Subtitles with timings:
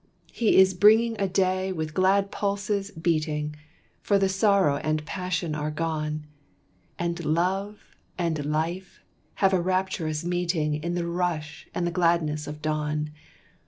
[0.31, 3.55] He is bringing a day with glad pulses beating,
[4.01, 6.25] For the sorrow and passion are gone,
[6.97, 9.03] And Love and Life
[9.35, 13.11] have a rapturous meeting In the rush and the gladness of dawn.